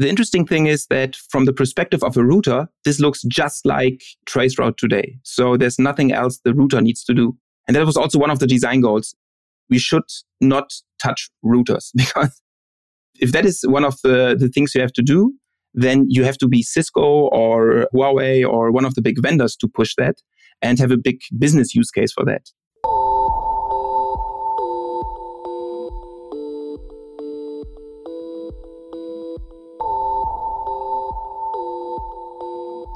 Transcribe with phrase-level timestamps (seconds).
[0.00, 4.00] The interesting thing is that from the perspective of a router, this looks just like
[4.26, 5.18] traceroute today.
[5.24, 7.36] So there's nothing else the router needs to do.
[7.68, 9.14] And that was also one of the design goals.
[9.68, 10.04] We should
[10.40, 12.40] not touch routers because
[13.16, 15.34] if that is one of the, the things you have to do,
[15.74, 19.68] then you have to be Cisco or Huawei or one of the big vendors to
[19.68, 20.16] push that
[20.62, 22.48] and have a big business use case for that.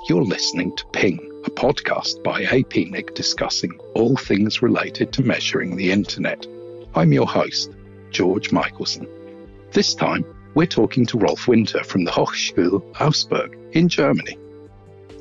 [0.07, 5.93] You're listening to Ping, a podcast by APNIC discussing all things related to measuring the
[5.93, 6.47] internet.
[6.95, 7.71] I'm your host,
[8.11, 9.09] George Michaelson.
[9.73, 14.39] This time, we're talking to Rolf Winter from the Hochschule Augsburg in Germany.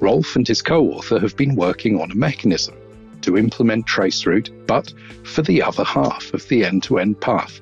[0.01, 2.75] Rolf and his co author have been working on a mechanism
[3.21, 7.61] to implement traceroute, but for the other half of the end to end path.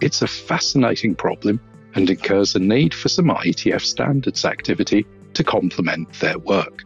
[0.00, 1.60] It's a fascinating problem
[1.94, 5.04] and incurs a need for some IETF standards activity
[5.38, 6.82] to complement their work.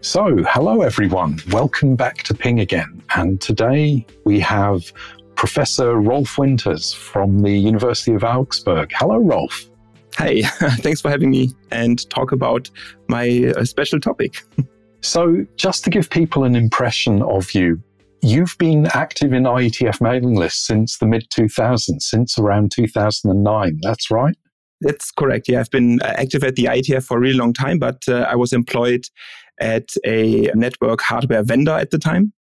[0.00, 1.38] So, hello everyone.
[1.52, 3.00] Welcome back to Ping again.
[3.14, 4.92] And today we have
[5.36, 8.90] Professor Rolf Winters from the University of Augsburg.
[8.92, 9.70] Hello, Rolf.
[10.18, 10.42] Hey,
[10.82, 12.68] thanks for having me and talk about
[13.08, 14.42] my uh, special topic.
[15.00, 17.80] so, just to give people an impression of you,
[18.20, 23.78] you've been active in IETF mailing lists since the mid 2000s, since around 2009.
[23.82, 24.36] That's right?
[24.80, 25.48] That's correct.
[25.48, 28.26] Yeah, I've been uh, active at the IETF for a really long time, but uh,
[28.28, 29.06] I was employed
[29.60, 32.32] at a network hardware vendor at the time.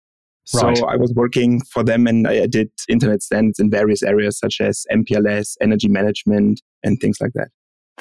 [0.47, 0.69] So.
[0.87, 4.85] I was working for them and I did internet standards in various areas such as
[4.93, 7.49] MPLS, energy management, and things like that.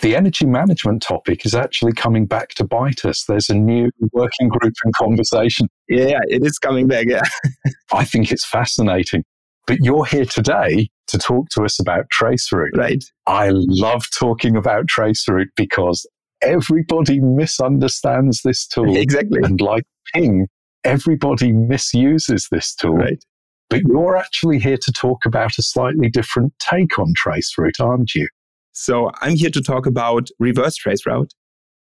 [0.02, 3.23] The energy management topic is actually coming back to bite us.
[3.28, 5.70] There's a new working group in conversation.
[5.88, 7.06] Yeah, it is coming back.
[7.08, 7.22] Yeah.
[7.94, 9.23] I think it's fascinating.
[9.66, 12.75] But you're here today to talk to us about Traceroute.
[12.75, 13.03] Right.
[13.27, 16.07] I love talking about Traceroute because
[16.41, 18.95] everybody misunderstands this tool.
[19.03, 19.39] Exactly.
[19.43, 20.47] And like Ping,
[20.83, 22.95] everybody misuses this tool.
[22.95, 23.23] Right.
[23.69, 28.27] But you're actually here to talk about a slightly different take on Traceroute, aren't you?
[28.73, 31.30] So I'm here to talk about reverse traceroute.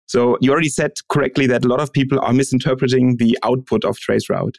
[0.05, 3.97] So you already said correctly that a lot of people are misinterpreting the output of
[3.97, 4.55] traceroute.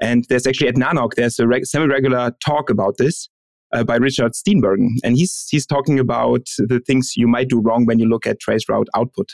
[0.00, 3.28] And there's actually at NANOG, there's a reg- semi-regular talk about this
[3.72, 4.88] uh, by Richard Steenbergen.
[5.04, 8.40] And he's, he's talking about the things you might do wrong when you look at
[8.40, 9.28] trace route output.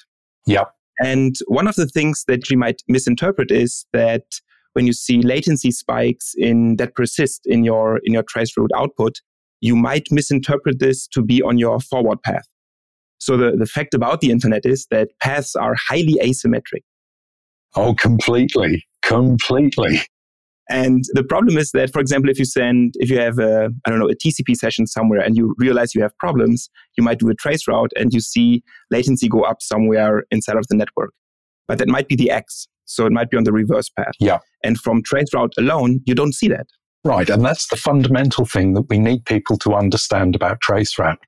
[0.46, 0.64] Yeah.
[1.00, 4.22] And one of the things that you might misinterpret is that
[4.74, 9.20] when you see latency spikes in that persist in your in your trace route output,
[9.60, 12.46] you might misinterpret this to be on your forward path.
[13.18, 16.82] So the, the fact about the internet is that paths are highly asymmetric.
[17.74, 18.84] Oh, completely.
[19.02, 20.00] Completely.
[20.70, 23.90] And the problem is that, for example, if you send, if you have a, I
[23.90, 27.28] don't know, a TCP session somewhere and you realize you have problems, you might do
[27.28, 31.12] a trace route and you see latency go up somewhere inside of the network.
[31.68, 32.66] But that might be the X.
[32.86, 34.14] So it might be on the reverse path.
[34.18, 34.38] Yeah.
[34.62, 36.66] And from trace route alone, you don't see that.
[37.04, 37.28] Right.
[37.28, 41.18] And that's the fundamental thing that we need people to understand about trace route.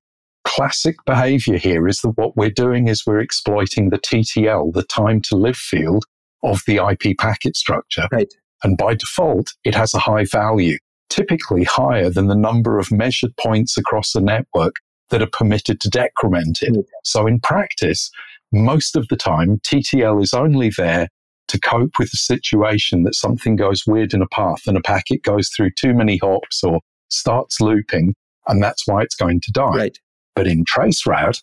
[0.44, 5.20] Classic behavior here is that what we're doing is we're exploiting the TTL, the time
[5.22, 6.04] to live field
[6.42, 8.06] of the IP packet structure.
[8.10, 8.32] Right.
[8.62, 10.78] And by default, it has a high value,
[11.08, 14.76] typically higher than the number of measured points across the network
[15.10, 16.72] that are permitted to decrement it.
[16.72, 16.84] Mm.
[17.04, 18.10] So in practice,
[18.52, 21.08] most of the time, TTL is only there
[21.48, 25.22] to cope with the situation that something goes weird in a path and a packet
[25.22, 28.14] goes through too many hops or starts looping,
[28.48, 29.76] and that's why it's going to die.
[29.76, 29.98] Right.
[30.34, 31.42] But in traceroute,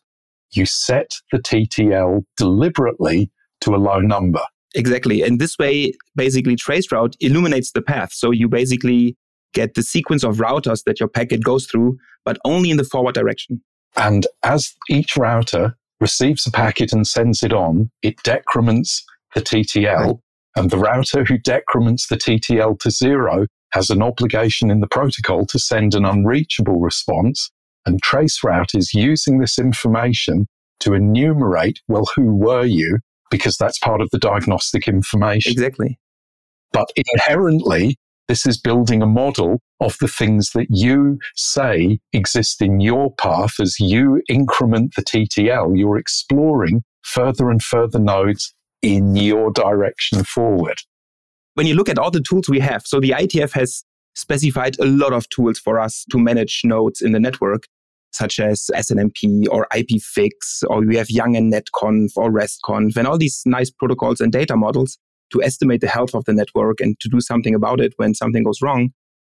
[0.51, 3.31] you set the TTL deliberately
[3.61, 4.41] to a low number.
[4.75, 5.21] Exactly.
[5.21, 8.11] And this way, basically, traceroute illuminates the path.
[8.13, 9.15] So you basically
[9.53, 13.13] get the sequence of routers that your packet goes through, but only in the forward
[13.13, 13.61] direction.
[13.95, 19.03] And as each router receives a packet and sends it on, it decrements
[19.35, 20.05] the TTL.
[20.05, 20.15] Right.
[20.55, 25.45] And the router who decrements the TTL to zero has an obligation in the protocol
[25.47, 27.51] to send an unreachable response.
[27.85, 30.47] And traceroute is using this information
[30.81, 32.99] to enumerate, well, who were you?
[33.33, 35.51] Because that's part of the diagnostic information.
[35.51, 35.97] Exactly.
[36.71, 37.97] But inherently,
[38.27, 43.59] this is building a model of the things that you say exist in your path
[43.59, 45.75] as you increment the TTL.
[45.75, 48.53] You're exploring further and further nodes
[48.83, 50.77] in your direction forward.
[51.55, 53.83] When you look at all the tools we have, so the IETF has
[54.13, 57.63] specified a lot of tools for us to manage nodes in the network,
[58.13, 63.17] such as SNMP or IPFix, or we have YANG and NetConf or RESTConf, and all
[63.17, 64.97] these nice protocols and data models
[65.31, 68.43] to estimate the health of the network and to do something about it when something
[68.43, 68.89] goes wrong.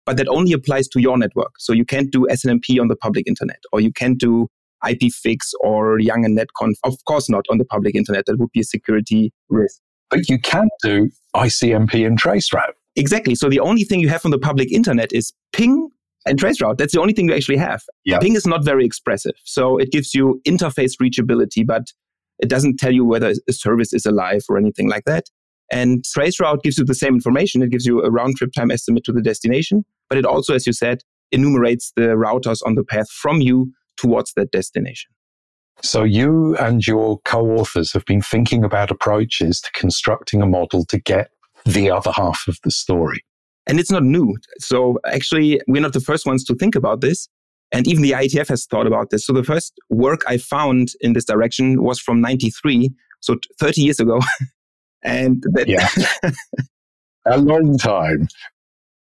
[0.06, 1.52] But that only applies to your network.
[1.58, 4.48] So you can't do SNMP on the public internet, or you can't do
[4.82, 6.74] IPFix or YANG and Netconf.
[6.84, 8.24] Of course not on the public internet.
[8.26, 9.78] That would be a security risk.
[10.08, 12.72] But you can do ICMP and traceroute.
[12.96, 13.34] Exactly.
[13.34, 15.90] So the only thing you have on the public internet is ping
[16.30, 16.78] and traceroute.
[16.78, 17.82] That's the only thing you actually have.
[18.04, 18.22] Yep.
[18.22, 19.34] Ping is not very expressive.
[19.44, 21.88] So it gives you interface reachability, but
[22.38, 25.24] it doesn't tell you whether a service is alive or anything like that.
[25.72, 27.62] And traceroute gives you the same information.
[27.62, 30.66] It gives you a round trip time estimate to the destination, but it also, as
[30.66, 35.10] you said, enumerates the routers on the path from you towards that destination.
[35.82, 40.98] So you and your co-authors have been thinking about approaches to constructing a model to
[40.98, 41.30] get
[41.64, 43.24] the other half of the story.
[43.66, 44.36] And it's not new.
[44.58, 47.28] So actually, we're not the first ones to think about this.
[47.72, 49.24] And even the IETF has thought about this.
[49.24, 52.90] So the first work I found in this direction was from 93,
[53.20, 54.20] so 30 years ago.
[55.04, 55.88] and that, yeah.
[57.26, 58.28] a long time.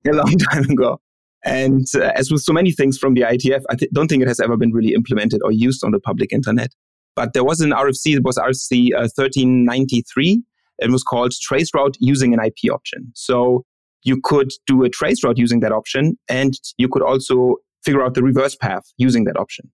[0.07, 1.01] A long time ago.
[1.44, 4.27] And uh, as with so many things from the IETF, I th- don't think it
[4.27, 6.71] has ever been really implemented or used on the public internet.
[7.15, 10.44] But there was an RFC, it was RFC uh, 1393.
[10.79, 13.11] It was called traceroute using an IP option.
[13.15, 13.65] So
[14.04, 18.13] you could do a trace route using that option, and you could also figure out
[18.13, 19.72] the reverse path using that option.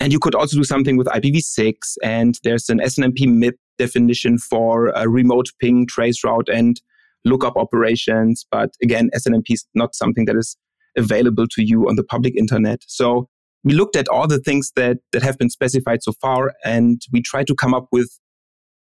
[0.00, 4.88] And you could also do something with IPv6, and there's an SNMP MIB definition for
[4.88, 6.80] a remote ping trace route and
[7.24, 8.44] lookup operations.
[8.50, 10.56] But again, SNMP is not something that is
[10.96, 12.82] available to you on the public internet.
[12.86, 13.28] So
[13.64, 17.22] we looked at all the things that, that have been specified so far, and we
[17.22, 18.10] tried to come up with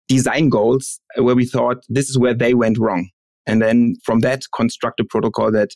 [0.10, 3.10] design goals where we thought this is where they went wrong.
[3.46, 5.72] And then from that, construct a protocol that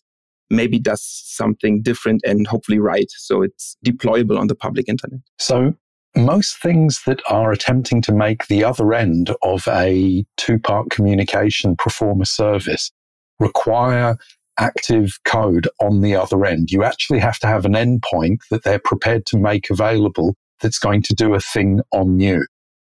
[0.50, 3.12] maybe does something different and hopefully right.
[3.18, 5.20] So it's deployable on the public internet.
[5.40, 5.74] So
[6.16, 11.76] most things that are attempting to make the other end of a two part communication
[11.76, 12.92] perform a service
[13.40, 14.18] require
[14.60, 16.72] active code on the other end.
[16.72, 21.04] You actually have to have an endpoint that they're prepared to make available that's going
[21.04, 22.46] to do a thing on you.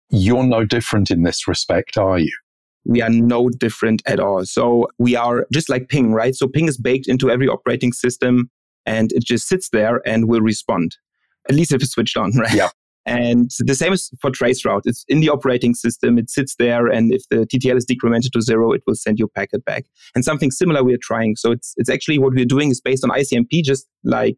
[0.10, 2.32] You're no different in this respect, are you?
[2.86, 4.46] We are no different at all.
[4.46, 6.36] So we are just like ping, right?
[6.36, 8.50] So ping is baked into every operating system
[8.86, 10.98] and it just sits there and will respond.
[11.50, 12.54] At least if it's switched on, right?
[12.54, 12.70] Yeah.
[13.08, 14.82] And the same is for traceroute.
[14.86, 16.18] It's in the operating system.
[16.18, 19.28] It sits there, and if the TTL is decremented to zero, it will send your
[19.28, 19.86] packet back.
[20.16, 21.36] And something similar we are trying.
[21.36, 24.38] So it's it's actually what we're doing is based on ICMP, just like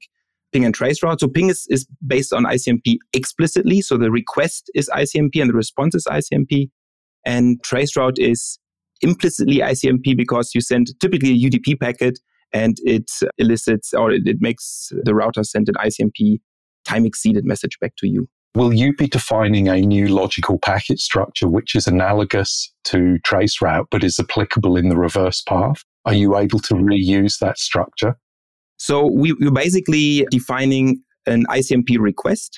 [0.51, 1.19] ping and traceroute.
[1.21, 3.81] So ping is, is based on ICMP explicitly.
[3.81, 6.69] So the request is ICMP and the response is ICMP.
[7.27, 8.57] And traceroute is
[9.01, 12.17] implicitly ICMP because you send typically a UDP packet
[12.53, 16.39] and it elicits or it, it makes the router send an ICMP
[16.85, 18.29] time exceeded message back to you.
[18.55, 24.05] Will you be defining a new logical packet structure which is analogous to traceroute but
[24.05, 25.83] is applicable in the reverse path?
[26.05, 28.15] Are you able to reuse that structure?
[28.77, 32.57] So we, we're basically defining an ICMP request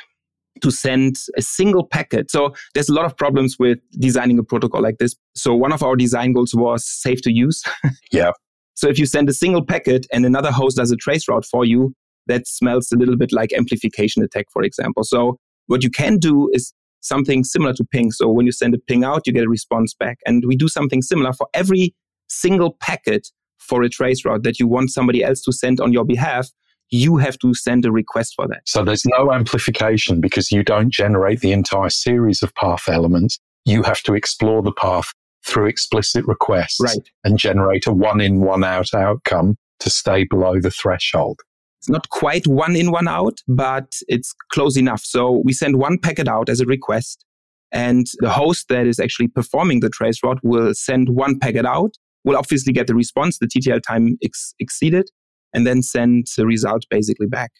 [0.61, 2.29] to send a single packet.
[2.29, 5.15] So there's a lot of problems with designing a protocol like this.
[5.35, 7.63] So one of our design goals was safe to use.
[8.11, 8.31] yeah.
[8.75, 11.65] So if you send a single packet and another host does a trace route for
[11.65, 11.93] you,
[12.27, 15.03] that smells a little bit like amplification attack, for example.
[15.03, 15.37] So
[15.67, 18.11] what you can do is something similar to ping.
[18.11, 20.19] So when you send a ping out, you get a response back.
[20.25, 21.95] And we do something similar for every
[22.27, 26.05] single packet for a trace route that you want somebody else to send on your
[26.05, 26.49] behalf,
[26.91, 28.61] you have to send a request for that.
[28.65, 33.39] So there's no amplification because you don't generate the entire series of path elements.
[33.65, 35.13] You have to explore the path
[35.45, 37.09] through explicit requests right.
[37.23, 41.39] and generate a one in, one out outcome to stay below the threshold.
[41.79, 45.01] It's not quite one in, one out, but it's close enough.
[45.01, 47.23] So we send one packet out as a request,
[47.71, 51.93] and the host that is actually performing the trace route will send one packet out
[52.25, 55.09] will obviously get the response, the TTL time ex- exceeded,
[55.53, 57.51] and then send the result basically back.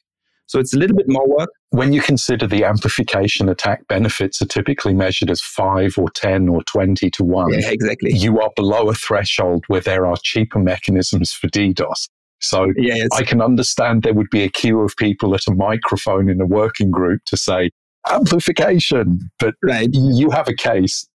[0.48, 1.50] So it's a little bit more work.
[1.70, 6.64] When you consider the amplification attack benefits are typically measured as 5 or 10 or
[6.64, 7.54] 20 to 1.
[7.54, 8.12] Yeah, exactly.
[8.16, 12.10] You are below a threshold where there are cheaper mechanisms for DDoS.
[12.42, 16.30] So yeah, I can understand there would be a queue of people at a microphone
[16.30, 17.70] in a working group to say
[18.10, 19.90] amplification, but right.
[19.92, 21.08] you have a case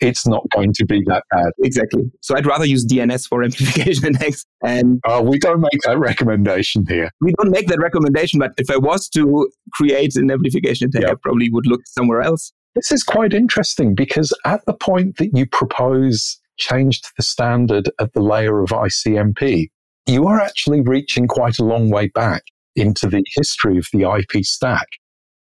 [0.00, 1.50] it's not going to be that bad.
[1.62, 2.10] Exactly.
[2.20, 4.44] So I'd rather use DNS for amplification index.
[4.62, 7.10] And uh, we don't make that recommendation here.
[7.20, 11.12] We don't make that recommendation, but if I was to create an amplification attack, yep.
[11.12, 12.52] I probably would look somewhere else.
[12.74, 18.12] This is quite interesting because at the point that you propose changed the standard at
[18.12, 19.68] the layer of ICMP,
[20.06, 22.42] you are actually reaching quite a long way back
[22.76, 24.86] into the history of the IP stack.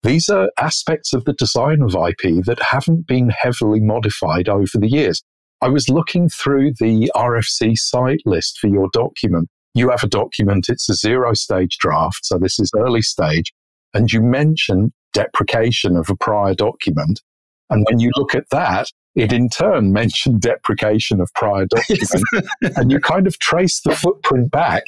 [0.04, 4.90] These are aspects of the design of IP that haven't been heavily modified over the
[4.90, 5.22] years.
[5.62, 9.50] I was looking through the RFC site list for your document.
[9.74, 13.52] You have a document, it's a zero stage draft, so this is early stage.
[13.94, 17.22] And you mention deprecation of a prior document.
[17.70, 22.48] And when you look at that, it in turn mentioned deprecation of prior document.
[22.78, 24.84] and you kind of trace the footprint back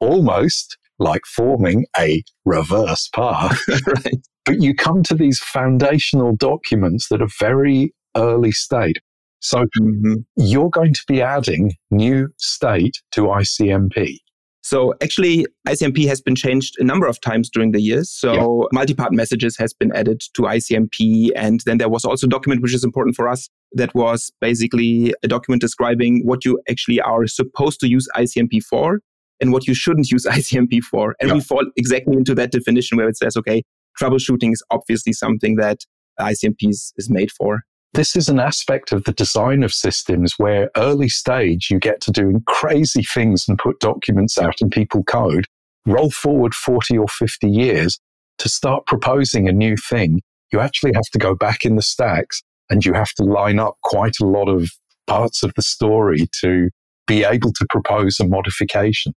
[0.00, 3.60] almost like forming a reverse path.
[3.86, 4.26] right.
[4.46, 8.98] But you come to these foundational documents that are very early state.
[9.40, 10.14] So mm-hmm.
[10.36, 14.18] you're going to be adding new state to ICMP.
[14.62, 18.10] So actually, ICMP has been changed a number of times during the years.
[18.10, 18.66] So yeah.
[18.72, 21.30] multi-part messages has been added to ICMP.
[21.36, 25.14] And then there was also a document which is important for us that was basically
[25.22, 28.98] a document describing what you actually are supposed to use ICMP for
[29.40, 31.14] and what you shouldn't use ICMP for.
[31.20, 31.34] And yeah.
[31.34, 33.62] we fall exactly into that definition where it says, okay,
[34.00, 35.80] troubleshooting is obviously something that
[36.20, 37.62] ICMP is, is made for.
[37.92, 42.10] This is an aspect of the design of systems where early stage you get to
[42.10, 45.46] doing crazy things and put documents out and people code.
[45.86, 47.98] Roll forward 40 or 50 years
[48.38, 50.20] to start proposing a new thing.
[50.52, 53.76] You actually have to go back in the stacks and you have to line up
[53.82, 54.68] quite a lot of
[55.06, 56.68] parts of the story to
[57.06, 59.14] be able to propose a modification.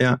[0.00, 0.16] Yeah.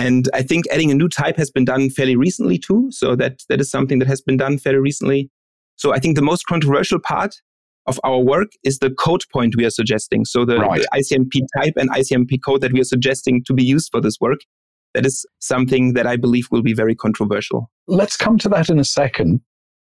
[0.00, 2.88] And I think adding a new type has been done fairly recently too.
[2.90, 5.30] So that, that is something that has been done fairly recently.
[5.76, 7.34] So I think the most controversial part
[7.86, 10.24] of our work is the code point we are suggesting.
[10.24, 10.80] So the, right.
[10.80, 14.16] the ICMP type and ICMP code that we are suggesting to be used for this
[14.20, 14.40] work.
[14.94, 17.70] That is something that I believe will be very controversial.
[17.86, 19.40] Let's come to that in a second.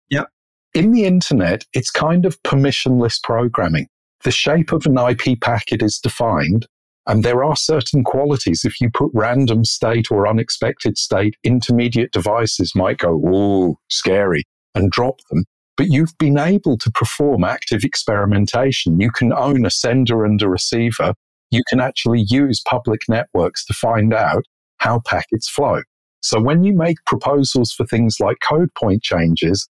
[0.08, 0.24] Yeah.
[0.72, 3.88] In the internet, it's kind of permissionless programming.
[4.24, 6.66] The shape of an IP packet is defined,
[7.06, 8.62] and there are certain qualities.
[8.64, 14.44] If you put random state or unexpected state, intermediate devices might go, oh, scary,
[14.74, 15.44] and drop them
[15.76, 18.98] but you've been able to perform active experimentation.
[19.00, 21.14] You can own a sender and a receiver.
[21.50, 24.44] You can actually use public networks to find out
[24.78, 25.82] how packets flow.
[26.20, 29.68] So when you make proposals for things like code point changes,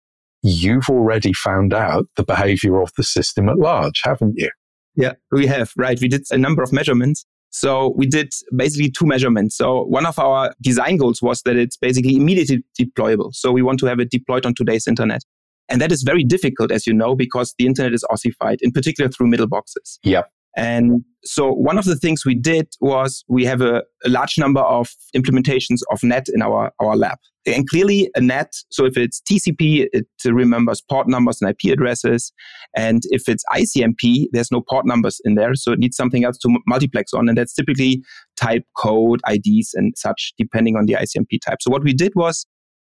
[0.42, 4.50] you've already found out the behavior of the system at large, haven't you?
[4.96, 5.98] Yeah, we have, right?
[6.00, 7.24] We did a number of measurements.
[7.50, 9.56] So we did basically two measurements.
[9.56, 13.34] So one of our design goals was that it's basically immediately deployable.
[13.34, 15.22] So we want to have it deployed on today's internet.
[15.68, 19.08] And that is very difficult, as you know, because the internet is ossified, in particular
[19.08, 19.98] through middle boxes.
[20.02, 20.22] Yeah.
[20.56, 24.60] And so one of the things we did was we have a, a, large number
[24.60, 27.18] of implementations of NAT in our, our lab.
[27.46, 32.32] And clearly a NAT, so if it's TCP, it remembers port numbers and IP addresses.
[32.76, 35.54] And if it's ICMP, there's no port numbers in there.
[35.54, 37.28] So it needs something else to multiplex on.
[37.28, 38.02] And that's typically
[38.36, 41.58] type code, IDs and such, depending on the ICMP type.
[41.60, 42.46] So what we did was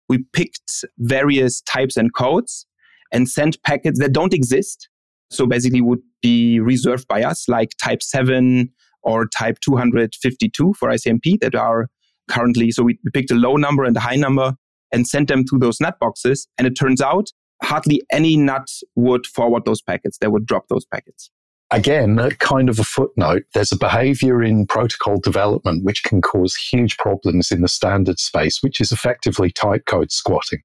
[0.10, 2.66] we picked various types and codes
[3.12, 4.90] and sent packets that don't exist.
[5.32, 8.70] So basically would be reserved by us, like type 7
[9.04, 11.88] or type 252 for ICMP that are
[12.30, 12.72] currently.
[12.72, 14.56] So we picked a low number and a high number
[14.92, 16.48] and sent them to those NAT boxes.
[16.58, 17.28] And it turns out
[17.64, 20.18] hardly any NAT would forward those packets.
[20.18, 21.30] They would drop those packets.
[21.72, 26.98] Again, kind of a footnote, there's a behavior in protocol development which can cause huge
[26.98, 30.62] problems in the standard space, which is effectively type code squatting.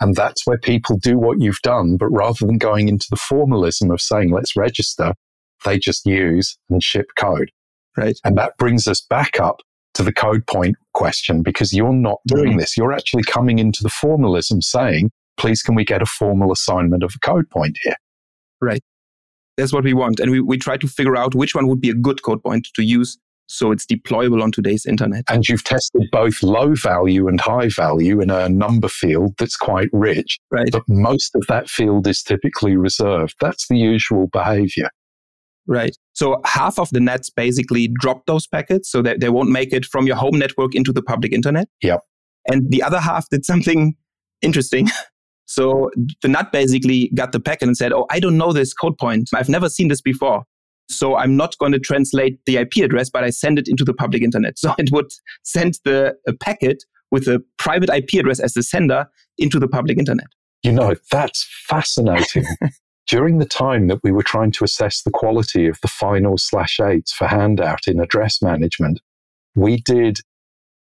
[0.00, 3.90] And that's where people do what you've done, but rather than going into the formalism
[3.90, 5.14] of saying, let's register,
[5.64, 7.50] they just use and ship code.
[7.96, 8.18] Right.
[8.24, 9.60] And that brings us back up
[9.94, 12.58] to the code point question because you're not doing mm-hmm.
[12.58, 12.76] this.
[12.76, 17.12] You're actually coming into the formalism saying, please, can we get a formal assignment of
[17.14, 17.96] a code point here?
[18.60, 18.82] Right.
[19.56, 20.18] That's what we want.
[20.18, 22.66] And we, we try to figure out which one would be a good code point
[22.74, 25.24] to use so it's deployable on today's internet.
[25.28, 29.88] And you've tested both low value and high value in a number field that's quite
[29.92, 30.38] rich.
[30.50, 30.70] Right.
[30.70, 33.34] But most of that field is typically reserved.
[33.40, 34.88] That's the usual behavior.
[35.66, 35.96] Right.
[36.12, 39.84] So half of the NATs basically drop those packets so that they won't make it
[39.84, 41.68] from your home network into the public internet.
[41.82, 42.00] Yep.
[42.46, 43.94] And the other half did something
[44.42, 44.88] interesting.
[45.46, 45.90] So
[46.22, 49.28] the NAT basically got the packet and said, Oh, I don't know this code point.
[49.34, 50.44] I've never seen this before.
[50.88, 53.94] So I'm not going to translate the IP address, but I send it into the
[53.94, 54.58] public internet.
[54.64, 55.10] So it would
[55.42, 59.06] send the packet with a private IP address as the sender
[59.38, 60.26] into the public internet.
[60.62, 62.44] You know, that's fascinating.
[63.06, 66.80] During the time that we were trying to assess the quality of the final slash
[66.80, 69.00] eights for handout in address management,
[69.54, 70.20] we did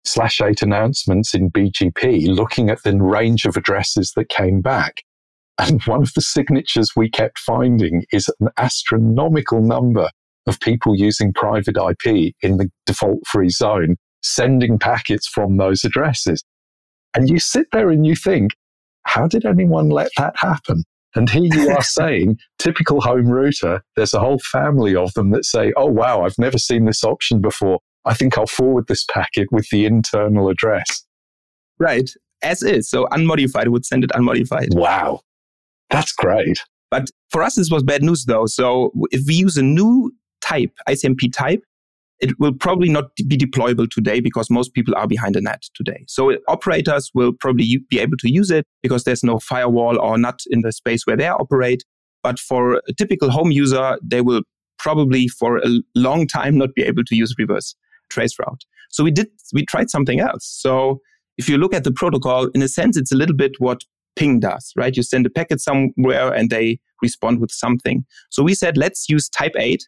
[0.04, 5.04] slash eight announcements in BGP looking at the range of addresses that came back.
[5.60, 10.10] And one of the signatures we kept finding is an astronomical number
[10.48, 16.44] of people using private IP in the default free zone, sending packets from those addresses.
[17.14, 18.52] And you sit there and you think,
[19.06, 20.84] how did anyone let that happen?
[21.14, 25.44] And here you are saying, typical home router, there's a whole family of them that
[25.44, 27.80] say, oh, wow, I've never seen this option before.
[28.06, 31.06] I think I'll forward this packet with the internal address.
[31.80, 32.10] Right.
[32.44, 32.90] as is.
[32.90, 34.70] So unmodified, would send it unmodified.
[34.74, 35.22] Wow.
[35.90, 36.60] That's great.
[36.92, 38.46] But for us, this was bad news though.
[38.46, 41.64] So if we use a new type, ICMP type,
[42.20, 46.04] it will probably not be deployable today because most people are behind the NAT today.
[46.08, 50.42] So operators will probably be able to use it because there's no firewall or not
[50.50, 51.84] in the space where they operate.
[52.22, 54.42] But for a typical home user, they will
[54.78, 57.76] probably for a long time not be able to use reverse
[58.10, 58.64] trace route.
[58.90, 60.46] So we did, we tried something else.
[60.46, 61.00] So
[61.38, 63.84] if you look at the protocol, in a sense, it's a little bit what
[64.16, 64.96] ping does, right?
[64.96, 68.06] You send a packet somewhere and they respond with something.
[68.30, 69.82] So we said, let's use type 8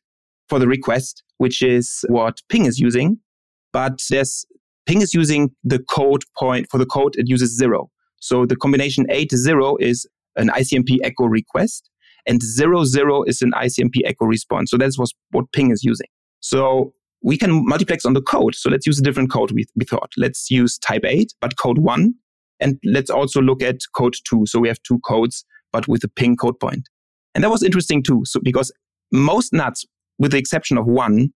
[0.50, 3.20] for the request, which is what ping is using.
[3.74, 4.46] But there's
[4.86, 7.90] ping is using the code point for the code, it uses zero.
[8.20, 11.90] So the combination 8 0 is an ICMP echo request
[12.28, 14.72] and zero zero is an ICMP echo response.
[14.72, 14.98] So that's
[15.32, 16.08] what ping is using.
[16.40, 18.56] So we can multiplex on the code.
[18.56, 20.12] So let's use a different code, we, we thought.
[20.18, 22.14] Let's use type 8, but code 1.
[22.62, 24.46] And let's also look at code 2.
[24.46, 26.88] So we have two codes, but with a ping code point.
[27.36, 28.22] And that was interesting too.
[28.26, 28.72] So because
[29.12, 29.86] most NATs,
[30.20, 31.34] with the exception of one,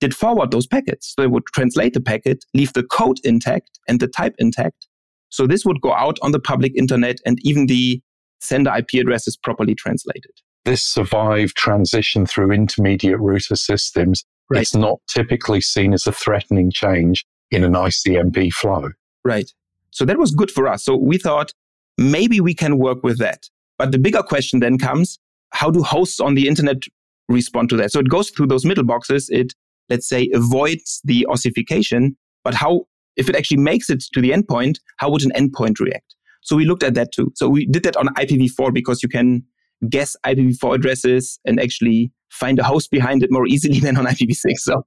[0.00, 1.14] did forward those packets.
[1.14, 4.86] So they would translate the packet, leave the code intact and the type intact.
[5.30, 8.00] So this would go out on the public internet and even the
[8.40, 10.32] sender IP address is properly translated.
[10.64, 14.24] This survived transition through intermediate router systems.
[14.50, 14.62] Right.
[14.62, 18.90] It's not typically seen as a threatening change in an ICMP flow.
[19.24, 19.50] Right.
[19.90, 20.84] So that was good for us.
[20.84, 21.52] So we thought
[21.98, 23.48] maybe we can work with that.
[23.78, 25.18] But the bigger question then comes
[25.50, 26.82] how do hosts on the internet
[27.28, 27.92] respond to that?
[27.92, 29.28] So it goes through those middle boxes.
[29.30, 29.54] It,
[29.88, 32.16] let's say, avoids the ossification.
[32.44, 36.14] But how, if it actually makes it to the endpoint, how would an endpoint react?
[36.42, 37.32] So we looked at that too.
[37.34, 39.44] So we did that on IPv4 because you can
[39.88, 44.58] guess IPv4 addresses and actually find a host behind it more easily than on IPv6.
[44.58, 44.84] So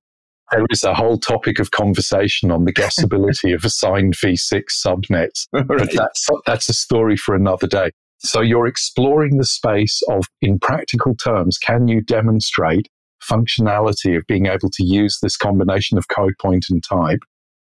[0.51, 5.68] there is a whole topic of conversation on the guessability of assigned v6 subnets, right.
[5.68, 7.91] but that's that's a story for another day.
[8.20, 12.89] So you're exploring the space of, in practical terms, can you demonstrate
[13.24, 17.20] functionality of being able to use this combination of code point and type?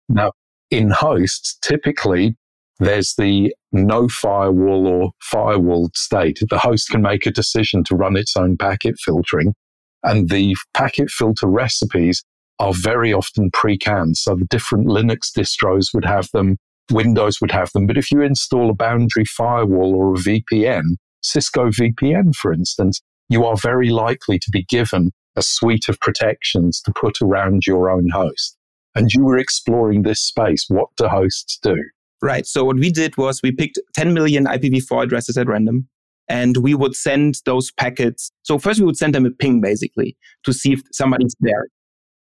[0.08, 0.32] Now,
[0.72, 2.38] in hosts, typically
[2.80, 6.40] there's the no firewall or firewalled state.
[6.50, 9.54] The host can make a decision to run its own packet filtering.
[10.04, 12.24] And the packet filter recipes
[12.60, 14.18] are very often pre-canned.
[14.18, 16.58] So the different Linux distros would have them,
[16.92, 17.88] Windows would have them.
[17.88, 20.84] But if you install a boundary firewall or a VPN,
[21.22, 26.82] Cisco VPN, for instance, you are very likely to be given a suite of protections
[26.82, 28.58] to put around your own host.
[28.96, 30.66] And you were exploring this space.
[30.68, 31.76] What do hosts do?
[32.22, 32.46] Right.
[32.46, 35.88] So what we did was we picked 10 million IPv4 addresses at random
[36.28, 38.32] and we would send those packets.
[38.44, 41.68] So first we would send them a ping basically to see if somebody's there.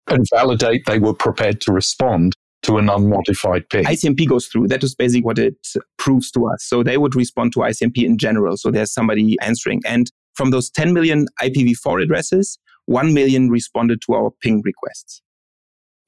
[0.08, 2.34] And validate they were prepared to respond
[2.64, 3.86] to an unmodified ping.
[3.86, 4.68] ICMP goes through.
[4.68, 5.56] That is basically what it
[5.98, 6.64] proves to us.
[6.64, 8.58] So they would respond to ICMP in general.
[8.58, 9.82] So there's somebody answering.
[9.86, 15.22] And from those 10 million IPv4 addresses, 1 million responded to our ping requests.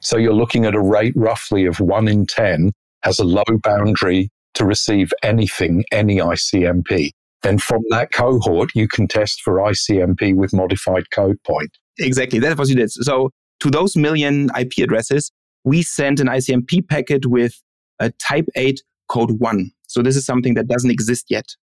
[0.02, 2.72] So you're looking at a rate roughly of 1 in 10
[3.04, 7.12] has a low boundary to receive anything, any ICMP.
[7.42, 11.72] Then from that cohort, you can test for ICMP with modified code point.
[12.00, 12.40] Exactly.
[12.40, 12.92] That's what you did.
[12.92, 13.32] So
[13.64, 15.32] to those million IP addresses,
[15.64, 17.62] we sent an ICMP packet with
[18.00, 19.72] a type 8 code 1.
[19.88, 21.56] So this is something that doesn't exist yet.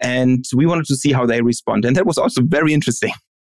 [0.00, 1.84] And we wanted to see how they respond.
[1.84, 3.12] And that was also very interesting.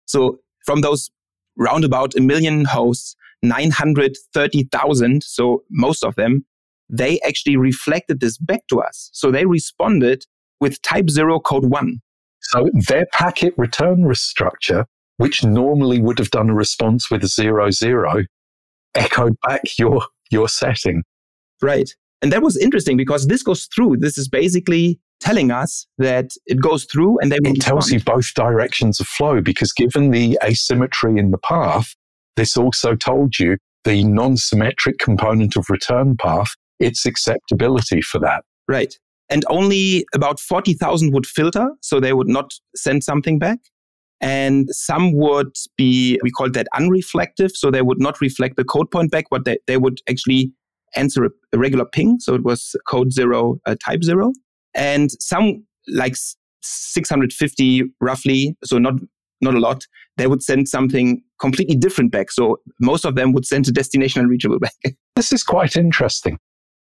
[0.06, 1.10] So from those
[1.56, 6.46] roundabout a million hosts, 930,000, so most of them
[6.88, 9.08] they actually reflected this back to us.
[9.12, 10.26] So they responded
[10.60, 12.00] with type zero code one.
[12.42, 14.86] So their packet return structure,
[15.22, 18.24] which normally would have done a response with a zero zero,
[18.96, 21.04] echoed back your your setting.
[21.62, 21.88] Right.
[22.22, 23.98] And that was interesting because this goes through.
[23.98, 28.34] This is basically telling us that it goes through and they It tells you both
[28.34, 31.94] directions of flow because given the asymmetry in the path,
[32.34, 38.42] this also told you the non symmetric component of return path its acceptability for that.
[38.66, 38.98] Right.
[39.30, 43.60] And only about 40,000 would filter, so they would not send something back.
[44.22, 48.90] And some would be, we call that unreflective, so they would not reflect the code
[48.90, 50.52] point back, but they, they would actually
[50.94, 52.18] answer a, a regular ping.
[52.20, 54.32] So it was code zero, uh, type zero.
[54.74, 56.14] And some, like
[56.62, 58.94] 650 roughly, so not
[59.42, 59.84] not a lot,
[60.16, 62.30] they would send something completely different back.
[62.30, 64.74] So most of them would send a destination unreachable back.
[65.16, 66.38] This is quite interesting.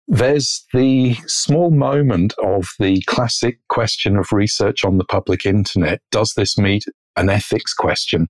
[0.08, 6.02] There's the small moment of the classic question of research on the public internet.
[6.12, 6.84] Does this meet
[7.18, 8.28] an ethics question?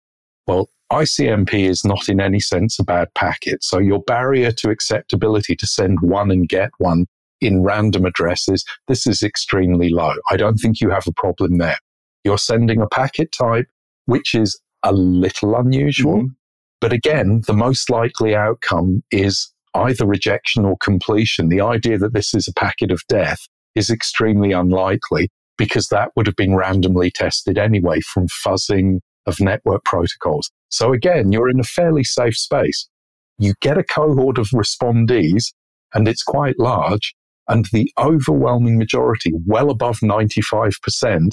[0.47, 3.63] Well, ICMP is not in any sense a bad packet.
[3.63, 7.05] So your barrier to acceptability to send one and get one
[7.39, 10.13] in random addresses, this is extremely low.
[10.29, 11.77] I don't think you have a problem there.
[12.23, 13.67] You're sending a packet type,
[14.05, 16.17] which is a little unusual.
[16.17, 16.33] Mm-hmm.
[16.81, 21.49] But again, the most likely outcome is either rejection or completion.
[21.49, 23.39] The idea that this is a packet of death
[23.75, 25.29] is extremely unlikely
[25.61, 28.97] because that would have been randomly tested anyway from fuzzing
[29.27, 30.49] of network protocols.
[30.69, 32.89] So again, you're in a fairly safe space.
[33.37, 35.53] You get a cohort of respondees
[35.93, 37.13] and it's quite large.
[37.47, 41.29] And the overwhelming majority, well above 95%,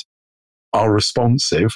[0.74, 1.70] are responsive.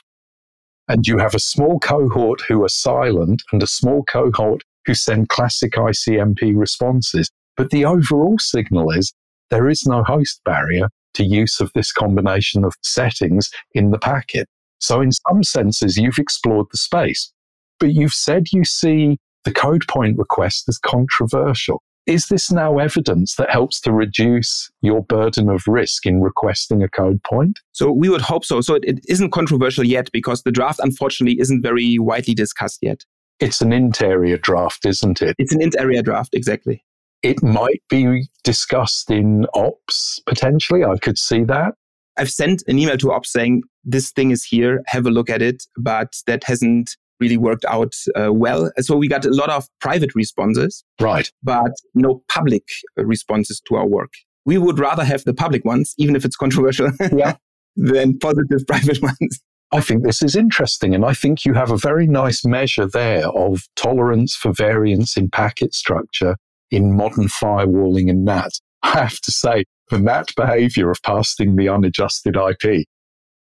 [0.88, 5.30] And you have a small cohort who are silent and a small cohort who send
[5.30, 7.30] classic ICMP responses.
[7.56, 9.14] But the overall signal is
[9.48, 14.48] there is no host barrier to use of this combination of settings in the packet.
[14.78, 17.32] So, in some senses, you've explored the space,
[17.78, 21.82] but you've said you see the code point request as controversial.
[22.06, 26.88] Is this now evidence that helps to reduce your burden of risk in requesting a
[26.88, 27.60] code point?
[27.70, 28.60] So we would hope so.
[28.60, 33.04] So it, it isn't controversial yet because the draft, unfortunately, isn't very widely discussed yet.
[33.38, 35.36] It's an int area draft, isn't it?
[35.38, 36.82] It's an int area draft, exactly.
[37.22, 40.84] It might be discussed in ops potentially.
[40.84, 41.74] I could see that.
[42.16, 45.40] I've sent an email to ops saying this thing is here, have a look at
[45.40, 48.70] it, but that hasn't really worked out uh, well.
[48.80, 51.30] So we got a lot of private responses, right?
[51.42, 52.64] But no public
[52.96, 54.12] responses to our work.
[54.44, 57.36] We would rather have the public ones, even if it's controversial, yeah.
[57.76, 59.40] than positive private ones.
[59.70, 60.94] I think this is interesting.
[60.94, 65.30] And I think you have a very nice measure there of tolerance for variance in
[65.30, 66.36] packet structure
[66.72, 68.50] in modern firewalling and NAT.
[68.82, 72.86] I have to say, the NAT behavior of passing the unadjusted IP,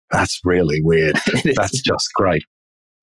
[0.10, 1.17] that's really weird.
[1.55, 2.43] that's just great.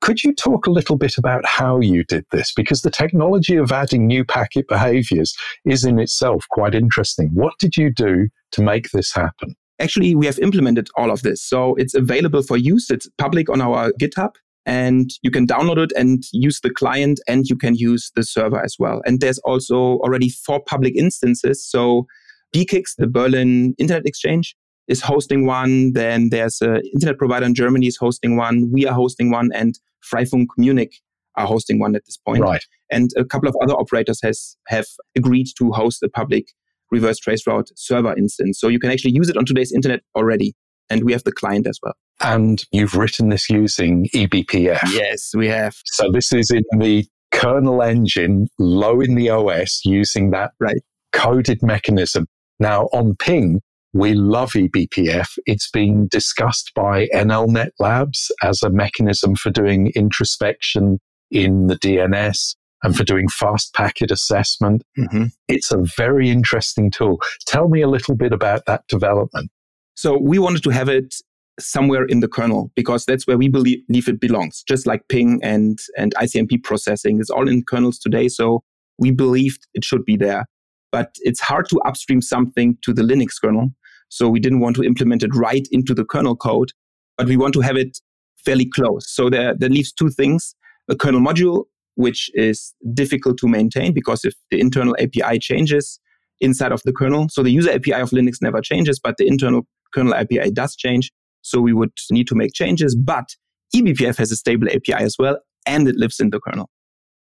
[0.01, 2.53] Could you talk a little bit about how you did this?
[2.55, 7.31] Because the technology of adding new packet behaviors is in itself quite interesting.
[7.33, 9.55] What did you do to make this happen?
[9.79, 11.43] Actually, we have implemented all of this.
[11.43, 12.91] So it's available for use.
[12.91, 14.33] It's public on our GitHub
[14.67, 18.63] and you can download it and use the client and you can use the server
[18.63, 19.01] as well.
[19.07, 21.65] And there's also already four public instances.
[21.65, 22.07] So
[22.55, 24.57] BCIX, the Berlin Internet Exchange,
[24.89, 25.93] is hosting one.
[25.93, 28.71] Then there's an internet provider in Germany is hosting one.
[28.73, 29.79] We are hosting one, and
[30.13, 30.95] Freifunk Munich
[31.37, 32.43] are hosting one at this point.
[32.43, 32.65] Right.
[32.91, 36.49] And a couple of other operators has have agreed to host a public
[36.91, 38.61] reverse traceroute server instance.
[38.61, 40.55] So you can actually use it on today's internet already.
[40.89, 41.95] And we have the client as well.
[42.21, 44.81] And you've written this using eBPF.
[44.93, 45.75] Yes, we have.
[45.85, 50.83] So this is in the kernel engine, low in the OS, using that right.
[51.13, 52.27] coded mechanism.
[52.59, 53.61] Now on ping,
[53.93, 55.39] we love eBPF.
[55.47, 60.99] It's been discussed by NLNet Labs as a mechanism for doing introspection
[61.31, 64.83] in the DNS and for doing fast packet assessment.
[64.99, 65.25] Mm-hmm.
[65.49, 67.21] It's a very interesting tool.
[67.47, 69.51] Tell me a little bit about that development.
[69.95, 71.15] So we wanted to have it
[71.59, 74.63] somewhere in the kernel because that's where we believe it belongs.
[74.69, 78.29] Just like ping and, and ICMP processing is all in kernels today.
[78.29, 78.63] So
[78.99, 80.47] we believed it should be there.
[80.93, 83.71] But it's hard to upstream something to the Linux kernel.
[84.09, 86.71] So we didn't want to implement it right into the kernel code,
[87.19, 87.99] but we want to have it
[88.45, 89.11] fairly close.
[89.13, 90.55] So there, that leaves two things.
[90.89, 91.65] A kernel module,
[91.97, 95.99] which is difficult to maintain because if the internal API changes
[96.41, 99.67] inside of the kernel, so the user API of Linux never changes, but the internal
[99.93, 101.11] kernel API does change.
[101.47, 103.29] So we would need to make changes, but
[103.75, 106.71] eBPF has a stable API as well, and it lives in the kernel.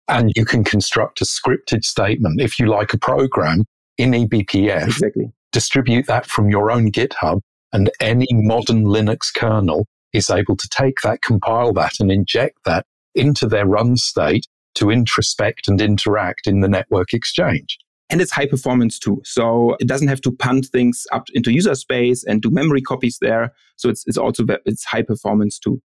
[0.08, 3.64] And you can construct a scripted statement, if you like a program
[3.98, 4.84] in eBPF.
[4.84, 7.40] Exactly distribute that from your own GitHub,
[7.72, 12.84] and any modern Linux kernel is able to take that, compile that, and inject that
[13.14, 17.78] into their run state to introspect and interact in the network exchange.
[18.08, 19.20] And it's high performance too.
[19.24, 23.18] So it doesn't have to punt things up into user space and do memory copies
[23.20, 23.52] there.
[23.76, 25.80] So it's, it's also it's high performance too.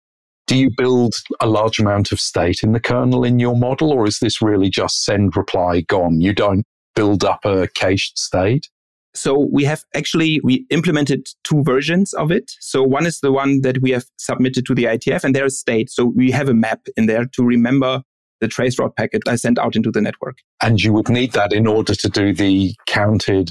[0.46, 4.06] Do you build a large amount of state in the kernel in your model, or
[4.06, 6.20] is this really just send, reply, gone?
[6.20, 8.68] You don't build up a cached state?
[9.16, 12.52] So we have actually we implemented two versions of it.
[12.60, 15.58] So one is the one that we have submitted to the IETF and there is
[15.58, 15.90] state.
[15.90, 18.02] So we have a map in there to remember
[18.40, 20.38] the traceroute packet I sent out into the network.
[20.62, 23.50] And you would need that in order to do the counted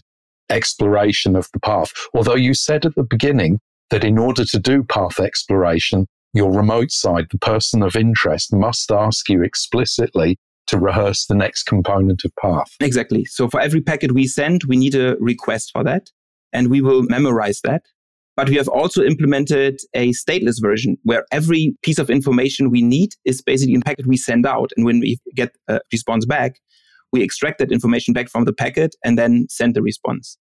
[0.50, 1.92] exploration of the path.
[2.14, 6.92] Although you said at the beginning that in order to do path exploration, your remote
[6.92, 12.32] side, the person of interest, must ask you explicitly to rehearse the next component of
[12.42, 12.76] path.
[12.80, 13.26] Exactly.
[13.26, 16.10] So for every packet we send, we need a request for that
[16.52, 17.84] and we will memorize that.
[18.36, 23.12] But we have also implemented a stateless version where every piece of information we need
[23.24, 24.72] is basically in packet we send out.
[24.76, 26.60] And when we get a response back,
[27.14, 30.38] we extract that information back from the packet and then send the response.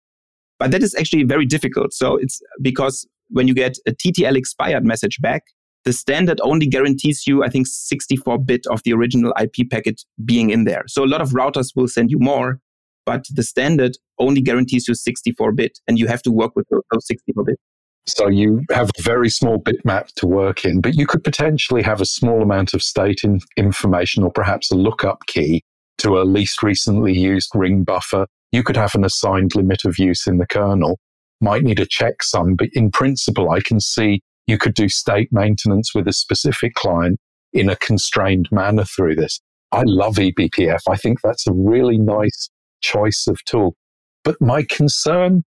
[0.58, 1.92] But that is actually very difficult.
[1.92, 5.42] So it's because when you get a TTL expired message back,
[5.84, 10.50] the standard only guarantees you, I think, 64 bit of the original IP packet being
[10.50, 10.84] in there.
[10.86, 12.60] So a lot of routers will send you more,
[13.04, 17.06] but the standard only guarantees you 64 bit and you have to work with those
[17.06, 17.58] 64 bit.
[18.06, 22.00] So you have a very small bitmap to work in, but you could potentially have
[22.00, 25.62] a small amount of state in information or perhaps a lookup key
[25.98, 28.26] to a least recently used ring buffer.
[28.50, 30.98] You could have an assigned limit of use in the kernel.
[31.40, 35.94] Might need a checksum, but in principle, I can see you could do state maintenance
[35.94, 37.18] with a specific client
[37.52, 39.40] in a constrained manner through this.
[39.70, 40.80] I love eBPF.
[40.88, 42.50] I think that's a really nice
[42.82, 43.76] choice of tool.
[44.24, 45.44] But my concern,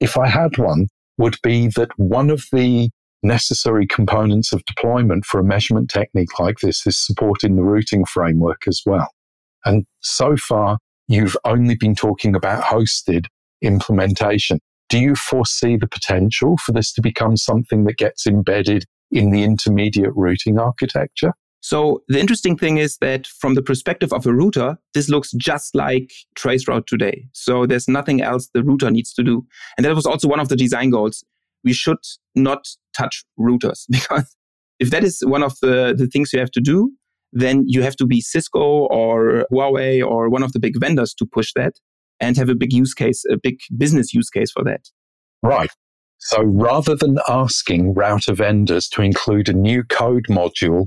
[0.00, 0.86] if I had one,
[1.18, 2.90] would be that one of the
[3.22, 8.62] necessary components of deployment for a measurement technique like this is supporting the routing framework
[8.68, 9.08] as well.
[9.64, 13.26] And so far, you've only been talking about hosted
[13.62, 14.60] implementation.
[14.88, 19.42] Do you foresee the potential for this to become something that gets embedded in the
[19.42, 21.32] intermediate routing architecture?
[21.66, 25.74] So the interesting thing is that from the perspective of a router, this looks just
[25.74, 27.26] like traceroute today.
[27.32, 29.44] So there's nothing else the router needs to do.
[29.76, 31.24] And that was also one of the design goals.
[31.64, 31.98] We should
[32.36, 34.36] not touch routers because
[34.78, 36.92] if that is one of the, the things you have to do,
[37.32, 41.26] then you have to be Cisco or Huawei or one of the big vendors to
[41.26, 41.72] push that
[42.20, 44.82] and have a big use case, a big business use case for that.
[45.42, 45.70] Right.
[46.18, 50.86] So rather than asking router vendors to include a new code module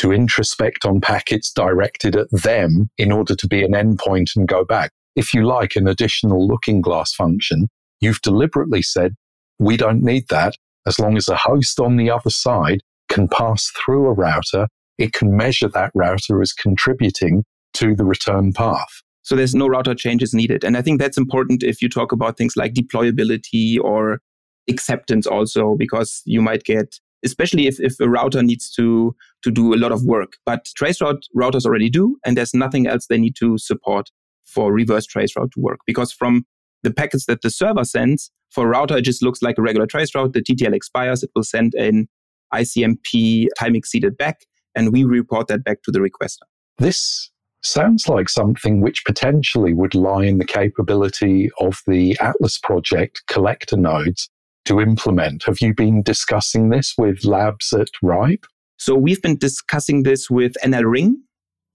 [0.00, 4.64] to introspect on packets directed at them in order to be an endpoint and go
[4.64, 7.68] back, if you like an additional looking glass function,
[8.00, 9.14] you've deliberately said,
[9.58, 10.54] we don't need that.
[10.86, 15.12] As long as a host on the other side can pass through a router, it
[15.12, 19.02] can measure that router as contributing to the return path.
[19.20, 20.64] So there's no router changes needed.
[20.64, 24.20] And I think that's important if you talk about things like deployability or
[24.66, 29.74] acceptance also, because you might get, especially if, if a router needs to, to do
[29.74, 30.34] a lot of work.
[30.46, 34.10] But traceroute routers already do, and there's nothing else they need to support
[34.46, 35.80] for reverse traceroute to work.
[35.86, 36.44] Because from
[36.82, 40.32] the packets that the server sends, for router, it just looks like a regular traceroute.
[40.32, 42.08] The TTL expires, it will send an
[42.52, 44.40] ICMP time exceeded back,
[44.74, 46.42] and we report that back to the requester.
[46.78, 47.30] This
[47.62, 53.76] sounds like something which potentially would lie in the capability of the Atlas project collector
[53.76, 54.30] nodes
[54.66, 55.44] to implement.
[55.46, 58.44] Have you been discussing this with labs at RIPE?
[58.78, 61.22] So we've been discussing this with NL Ring,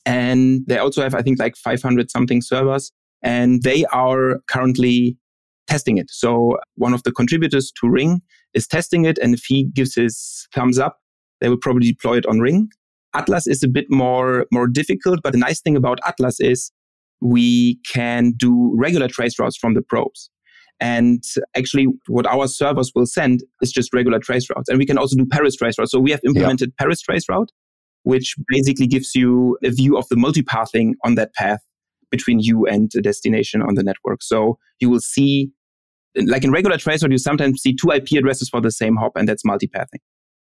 [0.06, 5.18] and they also have, I think, like 500 something servers, and they are currently
[5.68, 6.10] testing it.
[6.10, 8.22] So one of the contributors to Ring
[8.54, 10.98] is testing it, and if he gives his thumbs up,
[11.42, 12.70] they will probably deploy it on Ring.
[13.14, 16.72] Atlas is a bit more, more difficult, but the nice thing about Atlas is
[17.22, 20.30] we can do regular trace routes from the probes.
[20.80, 21.24] And
[21.56, 24.68] actually, what our servers will send is just regular trace routes.
[24.68, 25.92] And we can also do Paris trace routes.
[25.92, 26.84] So we have implemented yeah.
[26.84, 27.52] Paris trace route,
[28.04, 31.62] which basically gives you a view of the multipathing on that path
[32.12, 34.22] between you and the destination on the network.
[34.22, 35.50] So you will see,
[36.16, 39.14] like in regular trace route, you sometimes see two IP addresses for the same hop,
[39.16, 40.02] and that's multipathing.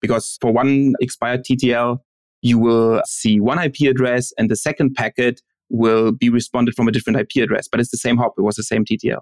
[0.02, 2.00] Because for one expired TTL,
[2.42, 6.92] you will see one IP address and the second packet will be responded from a
[6.92, 8.34] different IP address, but it's the same hop.
[8.38, 9.22] It was the same TTL.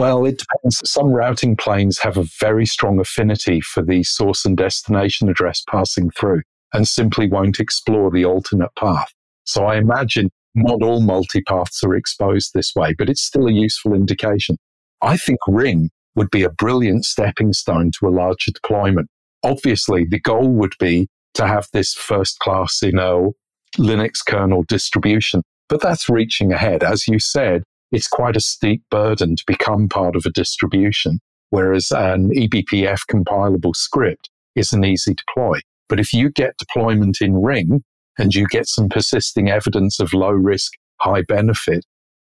[0.00, 0.80] Well, it depends.
[0.90, 6.08] Some routing planes have a very strong affinity for the source and destination address passing
[6.12, 6.40] through
[6.72, 9.12] and simply won't explore the alternate path.
[9.44, 13.92] So I imagine not all multipaths are exposed this way, but it's still a useful
[13.92, 14.56] indication.
[15.02, 19.08] I think Ring would be a brilliant stepping stone to a larger deployment.
[19.42, 23.34] Obviously, the goal would be to have this first class, you know,
[23.76, 25.42] Linux kernel distribution.
[25.68, 26.82] But that's reaching ahead.
[26.82, 31.90] As you said, it's quite a steep burden to become part of a distribution, whereas
[31.90, 35.60] an eBPF compilable script is an easy deploy.
[35.88, 37.82] But if you get deployment in Ring
[38.18, 41.84] and you get some persisting evidence of low risk, high benefit,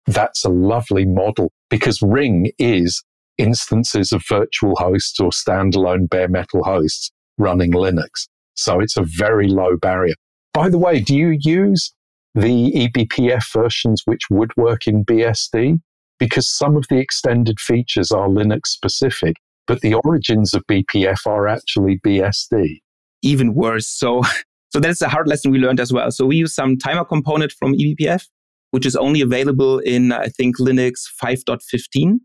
[0.08, 3.04] that's a lovely model because Ring is
[3.38, 8.28] instances of virtual hosts or standalone bare metal hosts running Linux.
[8.54, 10.16] So it's a very low barrier.
[10.54, 11.94] By the way, do you use
[12.34, 15.80] the eBPF versions which would work in BSD?
[16.20, 19.36] Because some of the extended features are Linux specific,
[19.68, 22.80] but the origins of BPF are actually BSD.
[23.24, 23.88] Even worse.
[23.88, 24.22] So,
[24.70, 26.12] so that's a hard lesson we learned as well.
[26.12, 28.28] So we use some timer component from eBPF,
[28.70, 32.20] which is only available in, I think, Linux 5.15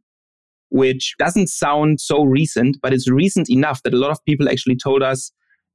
[0.70, 4.76] which doesn't sound so recent, but it's recent enough that a lot of people actually
[4.76, 5.30] told us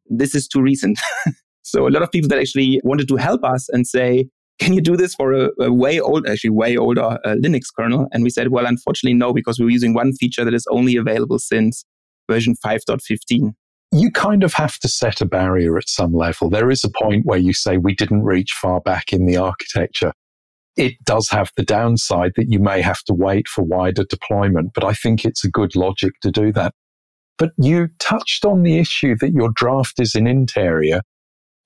[0.07, 0.99] this is too recent.
[1.63, 4.27] so a lot of people that actually wanted to help us and say,
[4.59, 8.07] can you do this for a, a way old, actually way older uh, Linux kernel?
[8.11, 11.39] And we said, well, unfortunately, no, because we're using one feature that is only available
[11.39, 11.83] since
[12.29, 13.53] version 5.15.
[13.91, 16.49] You kind of have to set a barrier at some level.
[16.49, 20.13] There is a point where you say we didn't reach far back in the architecture.
[20.77, 24.85] It does have the downside that you may have to wait for wider deployment, but
[24.85, 26.73] I think it's a good logic to do that.
[27.37, 31.01] But you touched on the issue that your draft is in int area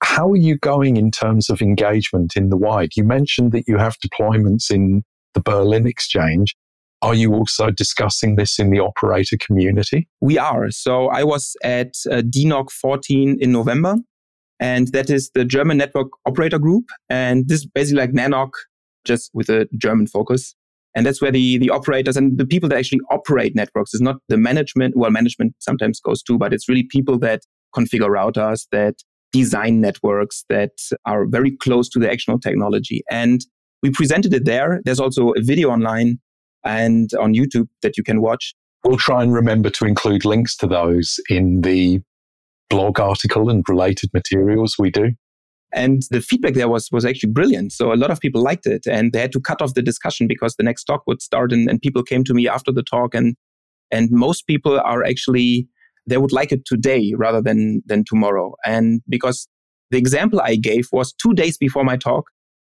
[0.02, 2.90] how are you going in terms of engagement in the wide?
[2.96, 5.02] You mentioned that you have deployments in
[5.34, 6.56] the Berlin Exchange.
[7.02, 10.08] Are you also discussing this in the operator community?
[10.20, 10.70] We are.
[10.70, 13.96] So I was at uh, DENOG 14 in November,
[14.58, 16.84] and that is the German Network Operator Group.
[17.10, 18.50] And this is basically like NANOG,
[19.04, 20.54] just with a German focus.
[20.94, 24.16] And that's where the, the operators and the people that actually operate networks is not
[24.28, 24.96] the management.
[24.96, 27.42] Well, management sometimes goes too, but it's really people that
[27.76, 28.94] configure routers, that
[29.36, 33.02] design networks that are very close to the actual technology.
[33.10, 33.40] And
[33.82, 34.80] we presented it there.
[34.84, 36.18] There's also a video online
[36.64, 38.54] and on YouTube that you can watch.
[38.84, 42.00] We'll try and remember to include links to those in the
[42.70, 45.10] blog article and related materials we do.
[45.72, 47.72] And the feedback there was was actually brilliant.
[47.72, 50.26] So a lot of people liked it, and they had to cut off the discussion
[50.26, 53.14] because the next talk would start, and, and people came to me after the talk,
[53.14, 53.36] and
[53.90, 55.68] and most people are actually
[56.06, 58.54] they would like it today rather than than tomorrow.
[58.64, 59.48] And because
[59.90, 62.24] the example I gave was two days before my talk,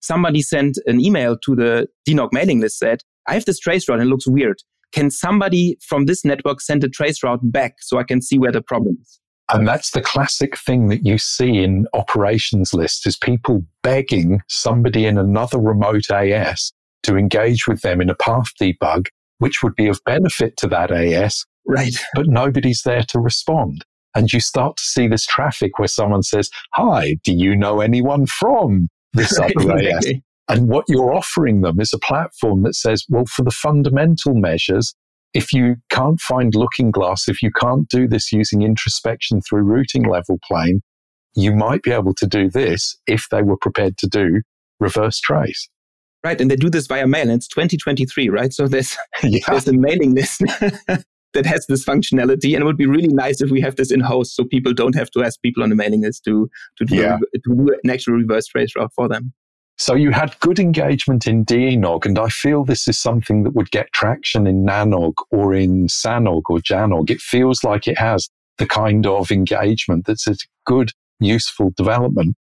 [0.01, 4.01] somebody sent an email to the DENOG mailing list said, I have this trace route
[4.01, 4.59] and it looks weird.
[4.93, 8.53] Can somebody from this network send a trace route back so I can see where
[8.53, 9.21] the problem is?
[9.53, 15.07] And that's the classic thing that you see in operations lists is people begging somebody
[15.07, 19.07] in another remote AS to engage with them in a path debug,
[19.39, 21.95] which would be of benefit to that AS, Right.
[22.15, 23.85] But nobody's there to respond.
[24.15, 28.27] And you start to see this traffic where someone says, Hi, do you know anyone
[28.27, 30.07] from this right, other AS?
[30.51, 34.95] And what you're offering them is a platform that says, well, for the fundamental measures,
[35.33, 40.03] if you can't find looking glass, if you can't do this using introspection through routing
[40.03, 40.81] level plane,
[41.37, 44.43] you might be able to do this if they were prepared to do
[44.81, 45.69] reverse trace.
[46.25, 46.41] Right.
[46.41, 47.23] And they do this via mail.
[47.23, 48.53] And it's 2023, right?
[48.53, 49.39] So there's, yeah.
[49.47, 50.43] there's a mailing list
[51.35, 52.55] that has this functionality.
[52.55, 54.95] And it would be really nice if we have this in house so people don't
[54.95, 57.19] have to ask people on the mailing list to, to, do, yeah.
[57.35, 59.33] a, to do an actual reverse trace route for them.
[59.79, 63.71] So you had good engagement in DENOG, and I feel this is something that would
[63.71, 67.09] get traction in NANOG or in SANOG or JANOG.
[67.09, 72.37] It feels like it has the kind of engagement that's a good, useful development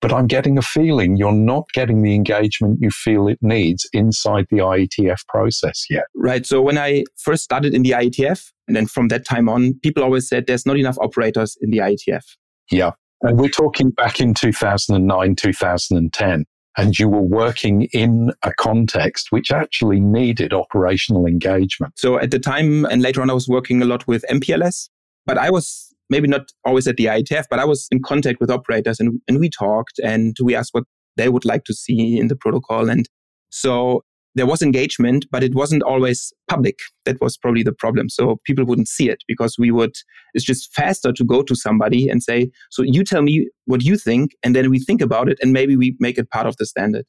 [0.00, 4.46] but I'm getting a feeling you're not getting the engagement you feel it needs inside
[4.50, 6.04] the IETF process yet.
[6.14, 6.46] Right.
[6.46, 10.02] So when I first started in the IETF, and then from that time on, people
[10.02, 12.22] always said there's not enough operators in the IETF.
[12.70, 12.92] Yeah.
[13.22, 16.44] And we're talking back in 2009, 2010
[16.76, 21.92] and you were working in a context which actually needed operational engagement.
[21.98, 24.88] So at the time, and later on, I was working a lot with MPLS,
[25.26, 28.50] but I was maybe not always at the IETF, but I was in contact with
[28.50, 30.84] operators and, and we talked and we asked what
[31.16, 32.90] they would like to see in the protocol.
[32.90, 33.08] And
[33.50, 36.78] so there was engagement, but it wasn't always public.
[37.04, 38.08] That was probably the problem.
[38.08, 39.94] So people wouldn't see it because we would,
[40.34, 43.96] it's just faster to go to somebody and say, so you tell me what you
[43.96, 46.66] think, and then we think about it and maybe we make it part of the
[46.66, 47.04] standard.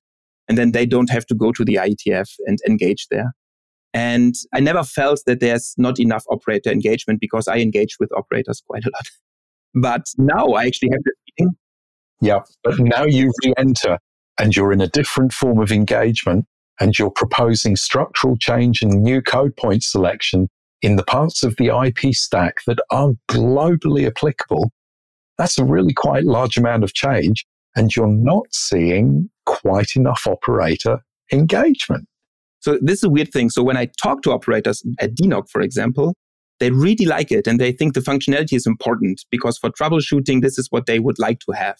[0.48, 3.32] And then they don't have to go to the IETF and engage there.
[3.94, 8.62] And I never felt that there's not enough operator engagement because I engage with operators
[8.68, 9.06] quite a lot.
[9.74, 11.56] But now I actually have this feeling.
[12.20, 14.00] Yeah, but now you re enter
[14.38, 16.46] and you're in a different form of engagement
[16.82, 20.50] and you're proposing structural change and new code point selection
[20.82, 24.72] in the parts of the IP stack that are globally applicable.
[25.38, 27.46] That's a really quite large amount of change.
[27.76, 31.00] And you're not seeing quite enough operator
[31.32, 32.08] engagement.
[32.62, 33.50] So this is a weird thing.
[33.50, 36.14] So when I talk to operators at DENOG, for example,
[36.60, 40.60] they really like it and they think the functionality is important because for troubleshooting, this
[40.60, 41.78] is what they would like to have.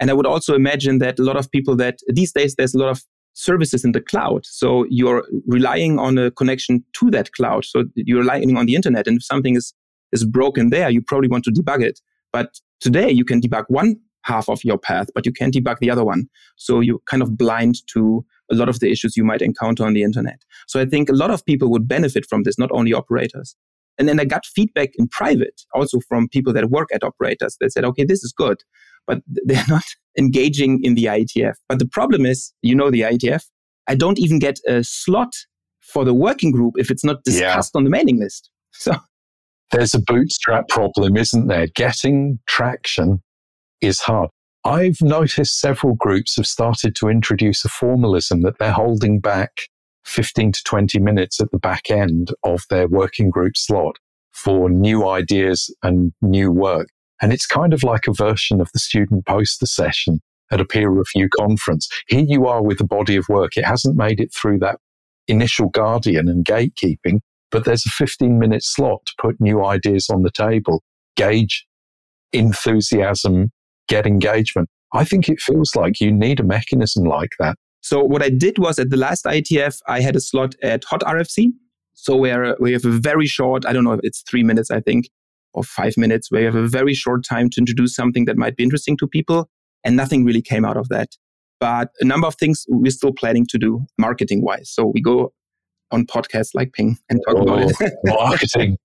[0.00, 2.78] And I would also imagine that a lot of people that these days there's a
[2.78, 3.02] lot of
[3.34, 4.46] services in the cloud.
[4.46, 7.66] So you're relying on a connection to that cloud.
[7.66, 9.06] So you're relying on the internet.
[9.06, 9.74] And if something is,
[10.12, 12.00] is broken there, you probably want to debug it.
[12.32, 15.90] But today you can debug one half of your path, but you can't debug the
[15.90, 16.28] other one.
[16.56, 19.94] So you're kind of blind to a lot of the issues you might encounter on
[19.94, 20.40] the internet.
[20.66, 23.56] So I think a lot of people would benefit from this, not only operators.
[23.98, 27.72] And then I got feedback in private also from people that work at operators that
[27.72, 28.58] said, okay, this is good,
[29.06, 29.84] but they're not
[30.18, 31.54] engaging in the IETF.
[31.68, 33.44] But the problem is, you know, the IETF,
[33.86, 35.32] I don't even get a slot
[35.80, 37.78] for the working group if it's not discussed yeah.
[37.78, 38.50] on the mailing list.
[38.76, 38.96] So
[39.70, 41.68] there's a bootstrap problem, isn't there?
[41.76, 43.22] Getting traction
[43.80, 44.30] is hard.
[44.64, 49.50] I've noticed several groups have started to introduce a formalism that they're holding back
[50.06, 53.96] 15 to 20 minutes at the back end of their working group slot
[54.32, 56.88] for new ideas and new work.
[57.20, 60.88] And it's kind of like a version of the student poster session at a peer
[60.88, 61.88] review conference.
[62.08, 63.56] Here you are with a body of work.
[63.56, 64.78] It hasn't made it through that
[65.28, 70.22] initial guardian and gatekeeping, but there's a 15 minute slot to put new ideas on
[70.22, 70.82] the table,
[71.16, 71.66] gauge
[72.32, 73.52] enthusiasm,
[73.88, 74.68] get engagement.
[74.92, 77.56] I think it feels like you need a mechanism like that.
[77.80, 81.00] So what I did was at the last IETF, I had a slot at Hot
[81.00, 81.48] RFC.
[81.94, 84.80] So where we have a very short, I don't know, if it's three minutes, I
[84.80, 85.10] think,
[85.52, 88.56] or five minutes, where you have a very short time to introduce something that might
[88.56, 89.48] be interesting to people.
[89.84, 91.08] And nothing really came out of that.
[91.60, 94.70] But a number of things we're still planning to do marketing wise.
[94.70, 95.32] So we go
[95.90, 97.92] on podcasts like Ping and talk oh, about it.
[98.08, 98.78] Oh, marketing.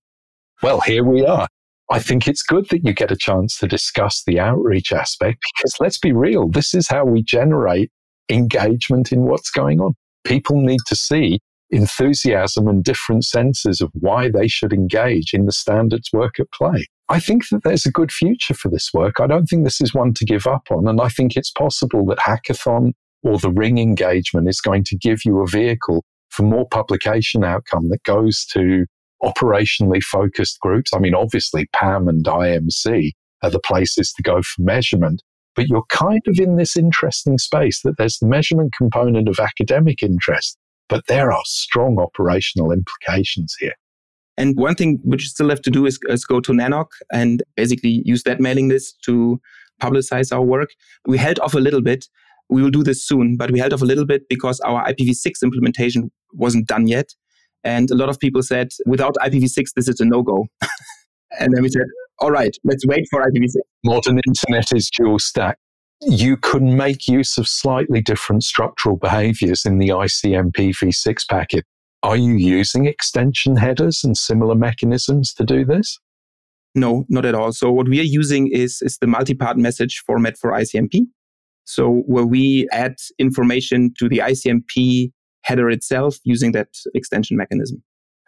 [0.62, 1.48] Well, here we are.
[1.90, 5.74] I think it's good that you get a chance to discuss the outreach aspect because
[5.80, 7.90] let's be real, this is how we generate
[8.30, 9.94] engagement in what's going on.
[10.24, 15.52] People need to see enthusiasm and different senses of why they should engage in the
[15.52, 16.86] standards work at play.
[17.08, 19.18] I think that there's a good future for this work.
[19.18, 20.86] I don't think this is one to give up on.
[20.86, 22.92] And I think it's possible that Hackathon
[23.24, 27.88] or the Ring engagement is going to give you a vehicle for more publication outcome
[27.88, 28.86] that goes to
[29.22, 30.90] operationally focused groups.
[30.94, 33.12] I mean, obviously, PAM and IMC
[33.42, 35.22] are the places to go for measurement,
[35.54, 40.02] but you're kind of in this interesting space that there's the measurement component of academic
[40.02, 40.58] interest,
[40.88, 43.74] but there are strong operational implications here.
[44.36, 47.42] And one thing which you still have to do is, is go to NANOG and
[47.56, 49.40] basically use that mailing list to
[49.82, 50.70] publicize our work.
[51.06, 52.06] We held off a little bit.
[52.48, 55.42] We will do this soon, but we held off a little bit because our IPv6
[55.42, 57.10] implementation wasn't done yet.
[57.64, 60.46] And a lot of people said, without IPv6, this is a no go.
[61.38, 61.82] and then we said,
[62.18, 63.56] all right, let's wait for IPv6.
[63.84, 65.58] Modern internet is dual stack.
[66.02, 71.64] You can make use of slightly different structural behaviors in the ICMP v6 packet
[72.02, 75.98] are you using extension headers and similar mechanisms to do this?
[76.74, 77.52] No, not at all.
[77.52, 81.06] So what we are using is, is the multi-part message format for ICMP.
[81.64, 85.12] So where we add information to the ICMP
[85.42, 87.82] header itself using that extension mechanism.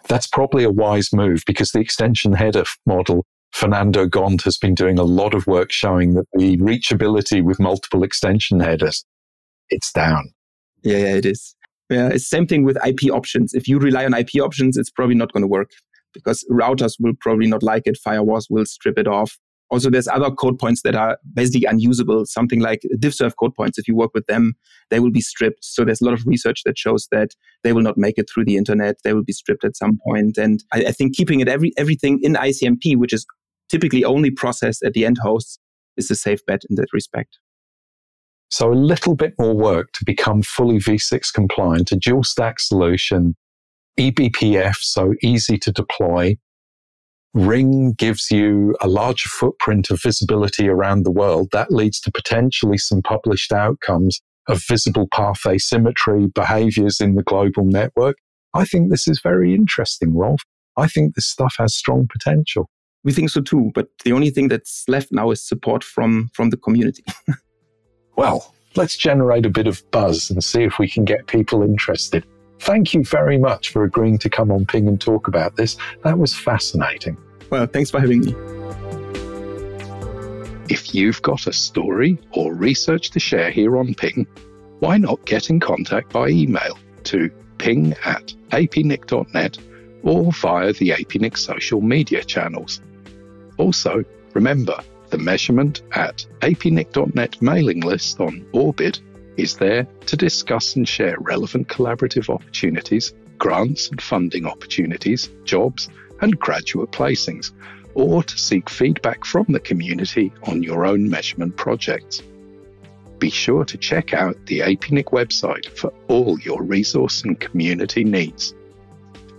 [0.08, 4.98] That's probably a wise move because the extension header model, Fernando Gont has been doing
[4.98, 9.04] a lot of work showing that the reachability with multiple extension headers,
[9.70, 10.32] it's down.
[10.82, 11.54] Yeah, yeah, it is.
[11.90, 13.54] Yeah, it's same thing with IP options.
[13.54, 15.70] If you rely on IP options, it's probably not going to work
[16.12, 17.98] because routers will probably not like it.
[18.04, 19.38] Firewalls will strip it off.
[19.72, 22.26] Also, there's other code points that are basically unusable.
[22.26, 23.78] Something like DiffServ code points.
[23.78, 24.52] If you work with them,
[24.90, 25.64] they will be stripped.
[25.64, 27.30] So there's a lot of research that shows that
[27.64, 28.96] they will not make it through the internet.
[29.02, 30.36] They will be stripped at some point.
[30.36, 33.24] And I, I think keeping it every everything in ICMP, which is
[33.70, 35.58] typically only processed at the end hosts,
[35.96, 37.38] is a safe bet in that respect.
[38.50, 43.34] So a little bit more work to become fully V6 compliant, a dual stack solution,
[43.98, 46.36] eBPF, so easy to deploy.
[47.34, 51.48] Ring gives you a larger footprint of visibility around the world.
[51.52, 57.64] That leads to potentially some published outcomes of visible path asymmetry behaviors in the global
[57.64, 58.16] network.
[58.54, 60.42] I think this is very interesting, Rolf.
[60.76, 62.68] I think this stuff has strong potential.
[63.04, 66.50] We think so too, but the only thing that's left now is support from, from
[66.50, 67.04] the community.
[68.16, 72.26] Well, let's generate a bit of buzz and see if we can get people interested.
[72.62, 75.76] Thank you very much for agreeing to come on Ping and talk about this.
[76.04, 77.16] That was fascinating.
[77.50, 78.36] Well, thanks for having me.
[80.68, 84.28] If you've got a story or research to share here on Ping,
[84.78, 89.58] why not get in contact by email to ping at apnic.net
[90.04, 92.80] or via the APNIC social media channels.
[93.58, 94.04] Also,
[94.34, 94.78] remember,
[95.10, 99.00] the measurement at apnic.net mailing list on Orbit
[99.36, 105.88] is there to discuss and share relevant collaborative opportunities, grants and funding opportunities, jobs,
[106.20, 107.52] and graduate placings,
[107.94, 112.22] or to seek feedback from the community on your own measurement projects.
[113.18, 118.54] Be sure to check out the APNIC website for all your resource and community needs.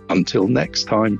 [0.08, 1.18] Until next time.